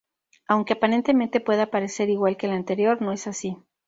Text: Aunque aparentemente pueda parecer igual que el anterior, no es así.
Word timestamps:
Aunque 0.47 0.73
aparentemente 0.73 1.41
pueda 1.41 1.69
parecer 1.69 2.09
igual 2.09 2.35
que 2.35 2.47
el 2.47 2.53
anterior, 2.53 3.03
no 3.03 3.11
es 3.11 3.27
así. 3.27 3.55